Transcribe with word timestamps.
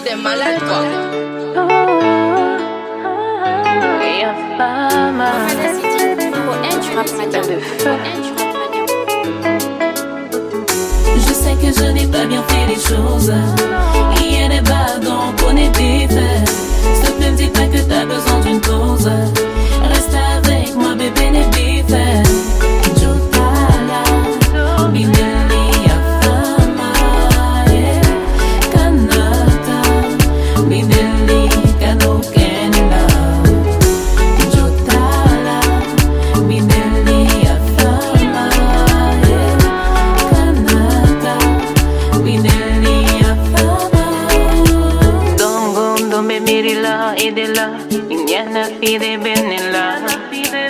Si 0.00 0.06
t'es 0.06 0.16
malade, 0.16 0.58
toi. 0.60 0.82
Je 11.16 11.32
sais 11.32 11.54
que 11.54 11.72
je 11.78 11.90
n'ai 11.92 12.06
pas 12.06 12.24
bien 12.24 12.42
fait 12.44 12.66
les 12.68 12.76
choses. 12.76 13.32
Il 14.16 14.32
y 14.32 14.42
a 14.42 14.48
des 14.48 14.60
donc 15.04 15.34
on 15.46 15.56
est 15.56 15.68
défait. 15.68 16.44
S'il 16.94 17.04
te 17.04 17.18
plaît, 17.18 17.30
me 17.30 17.36
dis 17.36 17.48
pas 17.48 17.66
que 17.66 17.78
t'as 17.86 18.06
besoin 18.06 18.40
d'une 18.40 18.60
pause. 18.60 19.10
Mirila 47.30 47.70
idela 47.90 48.10
Inyana 48.10 48.64
fide 48.80 49.18
benela. 49.18 50.00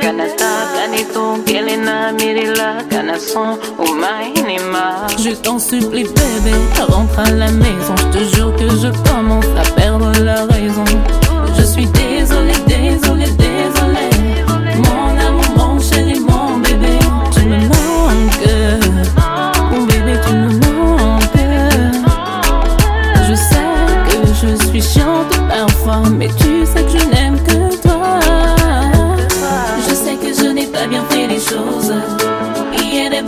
Kanata 0.00 0.66
kanito 0.74 1.38
kelena 1.44 2.12
mirila 2.12 2.82
Kanason 2.90 3.58
umainima 3.78 5.06
Je 5.18 5.34
t'en 5.34 5.58
supplie 5.58 6.04
bébé, 6.04 6.54
rentre 6.88 7.18
à 7.18 7.30
la 7.30 7.50
maison. 7.50 7.94
Je 7.96 8.18
te 8.18 8.36
jure 8.36 8.56
que 8.56 8.68
je 8.68 8.88
commence 9.08 9.46
à 9.58 9.70
perdre 9.74 10.12
la 10.20 10.44
raison 10.46 10.84
Sais 26.74 26.84
que 26.84 26.98
je 26.98 27.04
n'aime 27.06 27.38
que 27.44 27.82
toi. 27.82 28.20
Je 29.88 29.94
sais 29.94 30.16
que 30.16 30.32
je 30.34 30.48
n'ai 30.50 30.66
pas 30.66 30.86
bien 30.86 31.04
fait 31.10 31.26
les 31.26 31.40
choses. 31.40 31.92
Il 32.78 32.94
y 32.94 33.06
a 33.06 33.10
des 33.10 33.22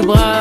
tes 0.00 0.06
bras 0.06 0.39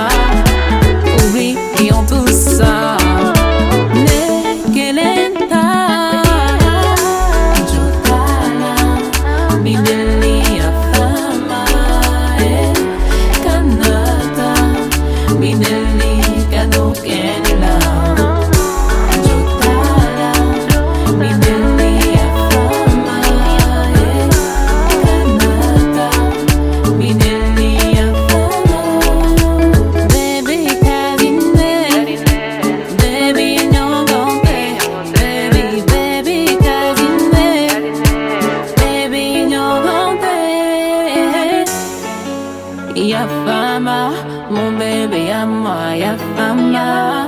Yafama, 43.07 44.11
mon 44.49 44.71
bébé 44.73 45.31
à 45.31 45.45
moi, 45.45 45.95
Yafama. 45.95 47.27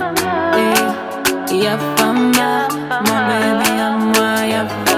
Eh, 0.57 1.55
Yafama, 1.55 2.67
mon 3.05 3.19
bébé 3.29 3.71
à 3.79 3.91
moi, 3.97 4.45
Yafama. 4.45 4.90